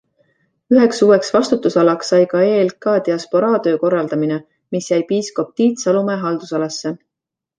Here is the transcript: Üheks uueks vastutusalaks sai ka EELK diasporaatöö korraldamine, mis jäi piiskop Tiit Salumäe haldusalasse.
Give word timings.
Üheks 0.75 1.01
uueks 1.07 1.27
vastutusalaks 1.35 2.07
sai 2.13 2.23
ka 2.31 2.41
EELK 2.45 2.87
diasporaatöö 3.09 3.75
korraldamine, 3.83 4.41
mis 4.77 4.91
jäi 4.93 5.01
piiskop 5.13 5.55
Tiit 5.61 5.85
Salumäe 5.85 6.19
haldusalasse. 6.27 6.97